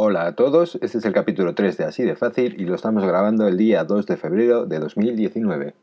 [0.00, 3.04] Hola a todos, este es el capítulo 3 de Así de Fácil y lo estamos
[3.04, 5.74] grabando el día 2 de febrero de 2019.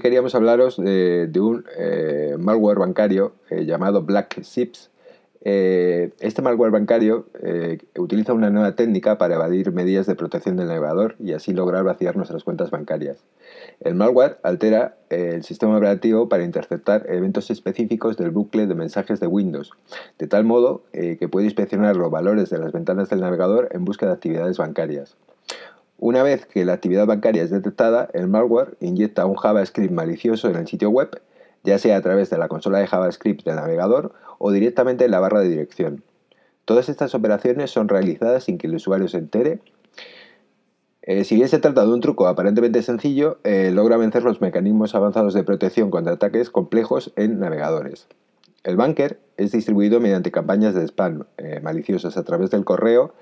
[0.00, 4.90] Queríamos hablaros de, un eh, malware bancario eh, llamado Black Zips.
[5.42, 7.24] Eh, este malware bancario
[7.96, 12.16] utiliza una nueva técnica para evadir medidas de protección del navegador y así lograr vaciar
[12.16, 13.24] nuestras cuentas bancarias.
[13.80, 19.28] El malware altera el sistema operativo para interceptar eventos específicos del bucle de mensajes de
[19.28, 19.70] Windows,
[20.18, 24.06] de tal modo que puede inspeccionar los valores de las ventanas del navegador en busca
[24.06, 25.16] de actividades bancarias.
[26.02, 30.56] Una vez que la actividad bancaria es detectada, el malware inyecta un JavaScript malicioso en
[30.56, 31.20] el sitio web,
[31.62, 35.20] ya sea a través de la consola de JavaScript del navegador o directamente en la
[35.20, 36.02] barra de dirección.
[36.64, 39.60] Todas estas operaciones son realizadas sin que el usuario se entere.
[41.02, 44.94] Eh, si bien se trata de un truco aparentemente sencillo, eh, logra vencer los mecanismos
[44.94, 48.06] avanzados de protección contra ataques complejos en navegadores.
[48.64, 53.12] El bunker es distribuido mediante campañas de spam eh, maliciosos a través del correo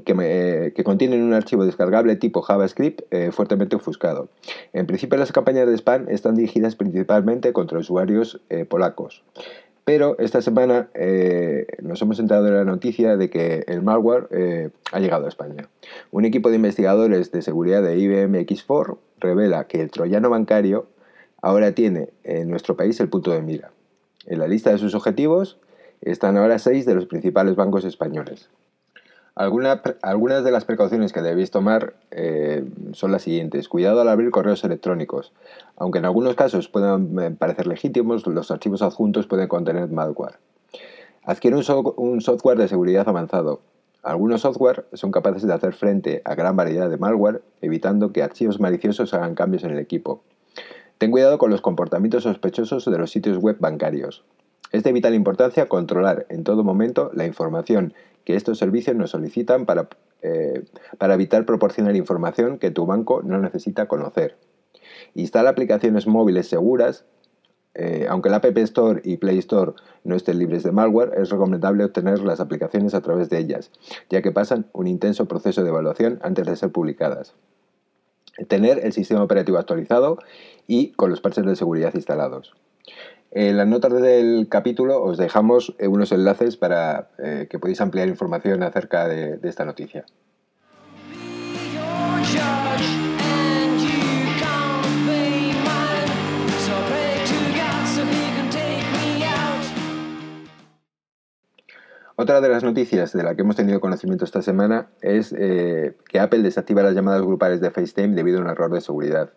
[0.00, 4.28] que, que, contienen un archivo descargable tipo JavaScript eh, fuertemente ofuscado.
[4.72, 9.22] En principio las campañas de spam están dirigidas principalmente contra usuarios eh, polacos.
[9.84, 15.00] Pero esta semana eh, nos hemos enterado de la noticia de que el malware ha
[15.00, 15.68] llegado a España.
[16.12, 20.86] Un equipo de investigadores de seguridad de IBM X4 revela que el troyano bancario
[21.42, 23.72] ahora tiene en nuestro país el punto de mira.
[24.26, 25.58] En la lista de sus objetivos
[26.00, 28.48] están ahora seis de los principales bancos españoles
[29.34, 33.68] algunas de las precauciones que debéis tomar eh, son las siguientes.
[33.68, 35.32] Cuidado al abrir correos electrónicos.
[35.76, 40.38] Aunque en algunos casos puedan eh, parecer legítimos, los archivos adjuntos pueden contener malware.
[41.24, 43.60] Adquiere un, software de seguridad avanzado.
[44.02, 48.60] Algunos software son capaces de hacer frente a gran variedad de malware, evitando que archivos
[48.60, 50.22] maliciosos hagan cambios en el equipo.
[50.98, 54.24] Ten cuidado con los comportamientos sospechosos de los sitios web bancarios.
[54.72, 57.92] Es de vital importancia controlar en todo momento la información
[58.24, 59.88] que estos servicios nos solicitan para,
[60.22, 60.64] eh,
[60.96, 64.36] para evitar proporcionar información que tu banco no necesita conocer.
[65.14, 67.04] Instala aplicaciones móviles seguras.
[67.74, 69.72] Eh, aunque la App Store y Play Store
[70.04, 73.70] no estén libres de malware, es recomendable obtener las aplicaciones a través de ellas,
[74.10, 77.34] ya que pasan un intenso proceso de evaluación antes de ser publicadas.
[78.48, 80.18] Tener el sistema operativo actualizado
[80.66, 82.54] y con los parches de seguridad instalados.
[83.34, 88.06] En las notas del capítulo os dejamos eh, unos enlaces para eh, que podáis ampliar
[88.08, 90.04] información acerca de, esta noticia.
[102.16, 106.20] Otra de las noticias de la que hemos tenido conocimiento esta semana es eh, que
[106.20, 109.30] Apple desactiva las llamadas grupales de FaceTime debido a un error de seguridad.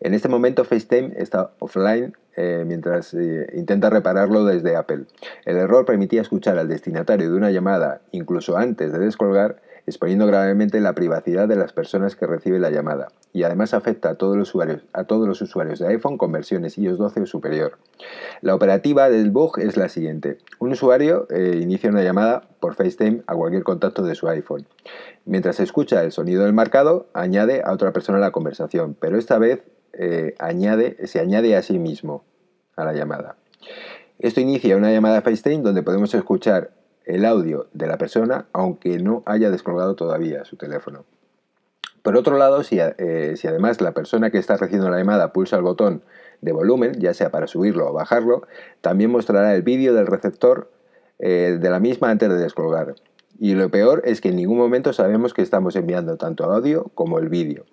[0.00, 5.06] En este momento FaceTime está offline eh, mientras eh, intenta repararlo desde Apple.
[5.44, 9.56] El error permitía escuchar al destinatario de una llamada incluso antes de descolgar,
[9.88, 14.14] exponiendo gravemente la privacidad de las personas que reciben la llamada, y además afecta a
[14.14, 17.78] todos los usuarios, a todos los usuarios de iPhone con versiones iOS 12 o superior.
[18.40, 20.38] La operativa del bug es la siguiente.
[20.60, 24.64] Un usuario eh, inicia una llamada por FaceTime a cualquier contacto de su iPhone.
[25.24, 29.38] Mientras escucha el sonido del marcado, añade a otra persona a la conversación, pero esta
[29.38, 29.64] vez
[29.98, 30.34] eh,
[31.04, 32.24] se añade a sí mismo
[32.76, 33.36] a la llamada.
[34.18, 36.70] Esto inicia una llamada FaceTime donde podemos escuchar
[37.04, 41.04] el audio de la persona aunque no haya descolgado todavía su teléfono.
[42.02, 45.62] Por otro lado, si, eh, además la persona que está recibiendo la llamada pulsa el
[45.62, 46.02] botón
[46.40, 48.46] de volumen, ya sea para subirlo o bajarlo,
[48.80, 50.70] también mostrará el vídeo del receptor
[51.18, 52.94] eh, de la misma antes de descolgar.
[53.40, 57.18] Y lo peor es que en ningún momento sabemos que estamos enviando tanto audio como
[57.18, 57.66] el vídeo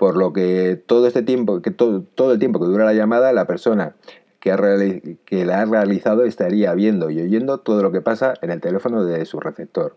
[0.00, 3.46] por lo que todo este tiempo, que todo, el tiempo que dura la llamada, la
[3.46, 3.96] persona
[4.40, 4.56] que,
[5.44, 9.26] la ha realizado estaría viendo y oyendo todo lo que pasa en el teléfono de
[9.26, 9.94] su receptor.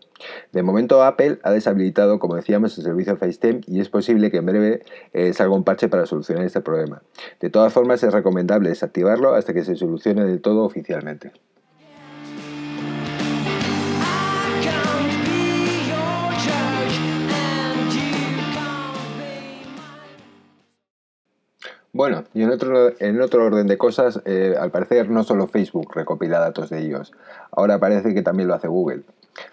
[0.52, 4.44] De momento Apple ha deshabilitado, como decíamos, el servicio FaceTime y es posible que en
[4.44, 4.82] breve
[5.14, 7.00] eh, salga un parche para solucionar este problema.
[7.40, 11.32] De todas formas es recomendable desactivarlo hasta que se solucione del todo oficialmente.
[22.04, 25.94] Bueno, y en otro, en otro orden de cosas, eh, al parecer no solo Facebook
[25.94, 27.14] recopila datos de ellos,
[27.50, 29.04] ahora parece que también lo hace Google.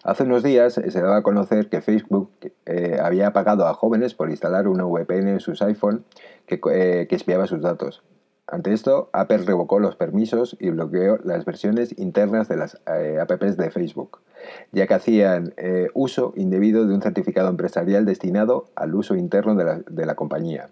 [0.03, 2.29] Hace unos días se daba a conocer que Facebook
[2.65, 6.03] eh, había pagado a jóvenes por instalar una VPN en sus iPhone
[6.45, 8.03] que, eh, que, espiaba sus datos.
[8.47, 13.71] Ante esto, Apple revocó los permisos y bloqueó las versiones internas de las apps de
[13.71, 14.19] Facebook,
[14.73, 15.53] ya que hacían
[15.93, 20.67] uso indebido de un certificado empresarial destinado al uso interno de la, de la compañía.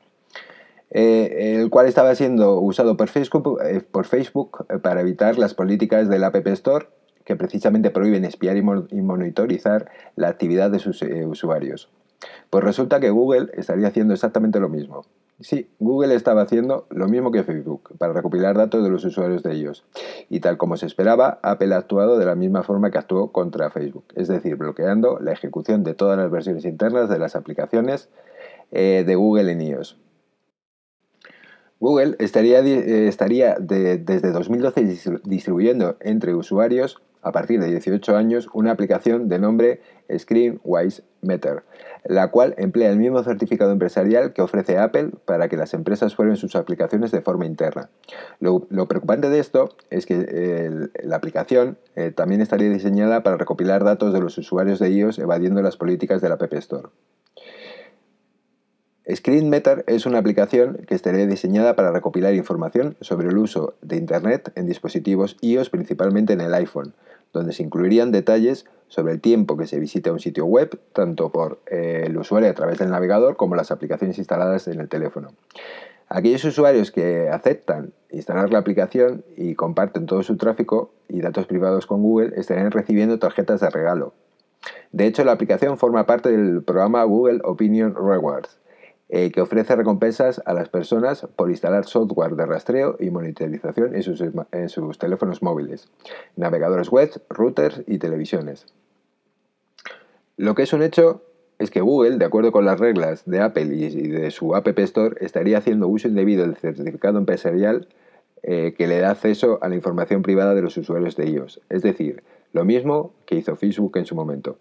[0.91, 5.53] Eh, el cual estaba siendo usado por Facebook, eh, por Facebook eh, para evitar las
[5.53, 6.87] políticas del App Store
[7.25, 11.91] que precisamente prohíben espiar y, monitorizar la actividad de sus usuarios.
[12.49, 15.05] Pues resulta que Google estaría haciendo exactamente lo mismo.
[15.39, 19.53] Sí, Google estaba haciendo lo mismo que Facebook para recopilar datos de los usuarios de
[19.53, 19.85] ellos.
[20.27, 23.69] Y tal como se esperaba, Apple ha actuado de la misma forma que actuó contra
[23.69, 28.09] Facebook, es decir, bloqueando la ejecución de todas las versiones internas de las aplicaciones
[28.71, 29.99] de Google en iOS.
[31.79, 38.71] Google estaría, eh, estaría desde 2012 distribuyendo entre usuarios a partir de 18 años una
[38.71, 39.81] aplicación de nombre
[40.15, 41.63] ScreenWise Meter,
[42.05, 46.37] la cual emplea el mismo certificado empresarial que ofrece Apple para que las empresas prueben
[46.37, 47.89] sus aplicaciones de forma interna.
[48.39, 54.13] Lo, preocupante de esto es que la aplicación eh, también estaría diseñada para recopilar datos
[54.13, 56.89] de los usuarios de iOS evadiendo las políticas de la App Store.
[59.11, 64.51] ScreenMeter es una aplicación que estaría diseñada para recopilar información sobre el uso de Internet
[64.55, 66.93] en dispositivos iOS, principalmente en el iPhone,
[67.33, 71.59] donde se incluirían detalles sobre el tiempo que se visita un sitio web, tanto por
[71.71, 75.33] eh, el usuario a través del navegador como las aplicaciones instaladas en el teléfono.
[76.07, 81.87] Aquellos usuarios que aceptan instalar la aplicación y comparten todo su tráfico y datos privados
[81.87, 84.13] con Google estarían recibiendo tarjetas de regalo.
[84.91, 88.58] De hecho, la aplicación forma parte del programa Google Opinion Rewards,
[89.11, 94.69] eh, que ofrece recompensas a las personas por instalar software de rastreo y monitorización en
[94.69, 95.87] sus, teléfonos móviles,
[96.35, 98.67] navegadores web, routers y televisiones.
[100.37, 101.23] Lo que es un hecho
[101.57, 105.15] es que Google, de acuerdo con las reglas de Apple y de su App Store,
[105.19, 107.87] estaría haciendo uso indebido del certificado empresarial
[108.43, 111.61] eh, que le da acceso a la información privada de los usuarios de iOS.
[111.69, 112.23] Es decir,
[112.53, 114.57] lo mismo que hizo Facebook en su momento.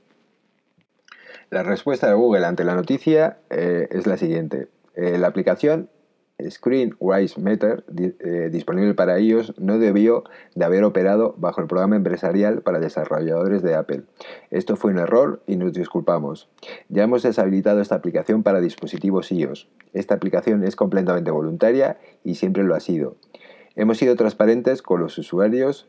[1.50, 4.68] La respuesta de Google ante la noticia eh, es la siguiente.
[4.94, 5.88] Eh, la aplicación
[6.46, 10.24] ScreenWise Meter, eh, disponible para iOS, no debió
[10.54, 14.02] de haber operado bajo el programa empresarial para desarrolladores de Apple.
[14.50, 16.50] Esto fue un error y nos disculpamos.
[16.90, 19.68] Ya hemos deshabilitado esta aplicación para dispositivos iOS.
[19.94, 23.16] Esta aplicación es completamente voluntaria y siempre lo ha sido.
[23.74, 25.88] Hemos sido transparentes con los usuarios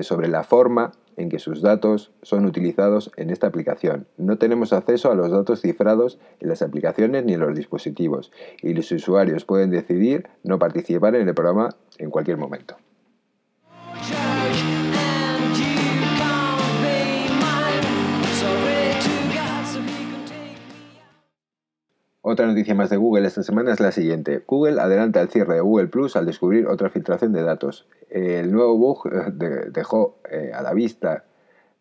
[0.00, 4.06] sobre la forma en que sus datos son utilizados en esta aplicación.
[4.16, 8.32] No tenemos acceso a los datos cifrados en las aplicaciones ni en los dispositivos
[8.62, 12.76] y los usuarios pueden decidir no participar en el programa en cualquier momento.
[22.30, 24.42] Otra noticia más de Google esta semana es la siguiente.
[24.46, 27.86] Google adelanta el cierre de Google Plus al descubrir otra filtración de datos.
[28.10, 31.24] El nuevo bug eh, dejó eh, a la vista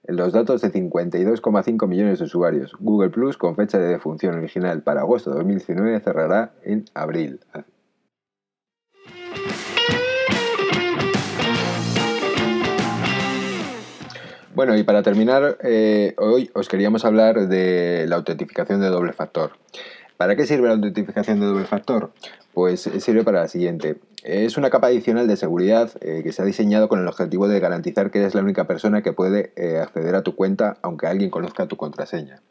[0.06, 2.78] los datos de 52,5 millones de usuarios.
[2.80, 7.42] Google Plus, con fecha de defunción original para agosto de 2019, cerrará en abril.
[14.56, 19.52] Bueno, y para terminar, eh, hoy os queríamos hablar de la autentificación de doble factor.
[20.18, 22.12] ¿Para qué sirve la autentificación de doble factor?
[22.56, 23.98] Pues sirve para la siguiente.
[24.24, 27.60] Es una capa adicional de seguridad eh, que se ha diseñado con el objetivo de
[27.60, 31.30] garantizar que eres la única persona que puede eh, acceder a tu cuenta aunque alguien
[31.30, 32.42] conozca tu contraseña.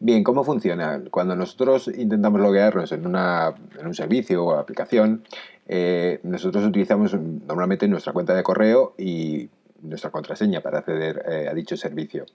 [0.00, 1.00] Bien, ¿cómo funciona?
[1.12, 5.22] Cuando nosotros intentamos loguearnos en, en un servicio o aplicación,
[5.68, 9.48] eh, nosotros utilizamos normalmente nuestra cuenta de correo y
[9.80, 12.26] nuestra contraseña para acceder a dicho servicio.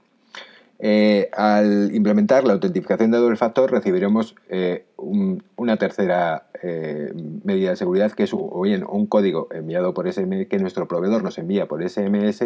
[0.80, 7.14] Eh, al implementar la autentificación de doble factor recibiremos eh, una tercera eh,
[7.44, 11.24] medida de seguridad que es o bien un código enviado por SMS que nuestro proveedor
[11.24, 12.44] nos envía por SMS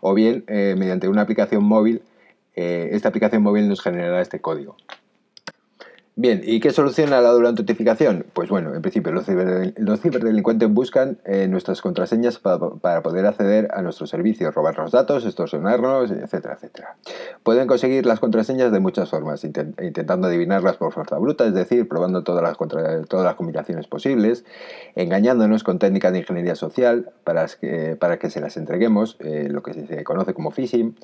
[0.00, 2.02] o bien mediante una aplicación móvil
[2.54, 4.76] esta aplicación móvil nos generará este código.
[6.14, 8.26] Bien, ¿y qué soluciona la doble autentificación?
[8.34, 14.06] Pues bueno, en principio los, ciberdelincuentes buscan eh, nuestras contraseñas para, poder acceder a nuestro
[14.06, 16.96] servicio, robarnos datos, extorsionarnos, etcétera, etcétera.
[17.42, 22.22] Pueden conseguir las contraseñas de muchas formas, intentando adivinarlas por fuerza bruta, es decir, probando
[22.22, 22.58] todas las,
[23.08, 24.44] todas las combinaciones posibles,
[24.96, 29.62] engañándonos con técnicas de ingeniería social para que, para que se las entreguemos, eh, lo
[29.62, 30.94] que se conoce como phishing,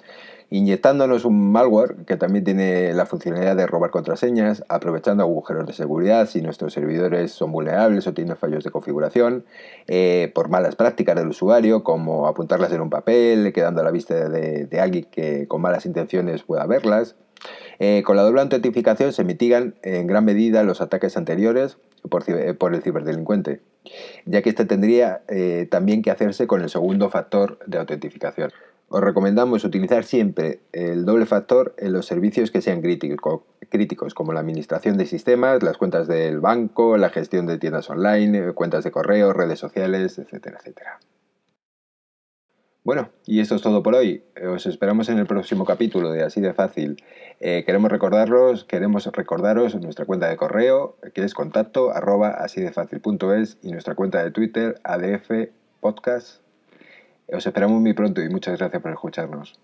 [0.50, 5.72] inyectándonos un malware que también tiene la funcionalidad de robar contraseñas, aprovechar aprovechando agujeros de
[5.72, 9.44] seguridad si nuestros servidores son vulnerables o tienen fallos de configuración,
[9.86, 14.28] eh, por malas prácticas del usuario, como apuntarlas en un papel, quedando a la vista
[14.28, 17.16] de, alguien que con malas intenciones pueda verlas.
[17.78, 21.78] Eh, con la doble autentificación se mitigan en gran medida los ataques anteriores
[22.10, 22.24] por,
[22.58, 23.60] por el ciberdelincuente,
[24.26, 25.22] ya que este tendría
[25.70, 28.50] también que hacerse con el segundo factor de autentificación.
[28.90, 33.42] Os recomendamos utilizar siempre el doble factor en los servicios que sean críticos,
[34.14, 38.84] como la administración de sistemas, las cuentas del banco, la gestión de tiendas online, cuentas
[38.84, 40.98] de correo, redes sociales, etcétera, etcétera.
[42.84, 44.22] Bueno, y esto es todo por hoy.
[44.50, 47.02] Os esperamos en el próximo capítulo de Así de Fácil.
[47.40, 52.38] Eh, queremos recordaros, queremos recordaros nuestra cuenta de correo, que es contacto arroba
[53.62, 56.40] y nuestra cuenta de Twitter, ADF Podcast
[57.30, 59.60] os esperamos muy pronto y muchas gracias por escucharnos.